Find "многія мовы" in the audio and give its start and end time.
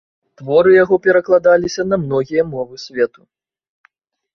2.09-2.85